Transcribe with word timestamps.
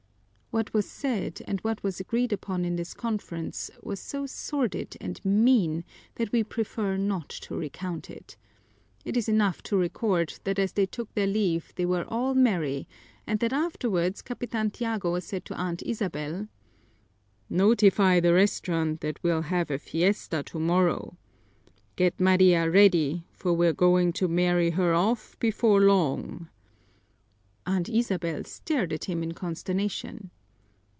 What 0.53 0.73
was 0.73 0.85
said 0.85 1.41
and 1.47 1.61
what 1.61 1.81
was 1.81 2.01
agreed 2.01 2.33
upon 2.33 2.65
in 2.65 2.75
this 2.75 2.93
conference 2.93 3.71
was 3.81 4.01
so 4.01 4.25
sordid 4.25 4.97
and 4.99 5.23
mean 5.23 5.85
that 6.15 6.33
we 6.33 6.43
prefer 6.43 6.97
not 6.97 7.29
to 7.43 7.55
recount 7.55 8.09
it. 8.09 8.35
It 9.05 9.15
is 9.15 9.29
enough 9.29 9.63
to 9.63 9.77
record 9.77 10.37
that 10.43 10.59
as 10.59 10.73
they 10.73 10.85
took 10.85 11.13
their 11.13 11.25
leave 11.25 11.71
they 11.77 11.85
were 11.85 12.03
all 12.09 12.33
merry, 12.35 12.85
and 13.25 13.39
that 13.39 13.53
afterwards 13.53 14.21
Capitan 14.21 14.71
Tiago 14.71 15.17
said 15.21 15.45
to 15.45 15.55
Aunt 15.55 15.83
Isabel: 15.83 16.49
"Notify 17.49 18.19
the 18.19 18.33
restaurant 18.33 18.99
that 18.99 19.23
we'll 19.23 19.43
have 19.43 19.71
a 19.71 19.77
fiesta 19.79 20.43
tomorrow. 20.43 21.15
Get 21.95 22.19
Maria 22.19 22.69
ready, 22.69 23.25
for 23.31 23.53
we're 23.53 23.71
going 23.71 24.11
to 24.19 24.27
marry 24.27 24.71
her 24.71 24.93
off 24.93 25.39
before 25.39 25.79
long." 25.79 26.49
Aunt 27.65 27.87
Isabel 27.87 28.43
stared 28.43 28.91
at 28.91 29.05
him 29.05 29.23
in 29.23 29.31
consternation. 29.33 30.29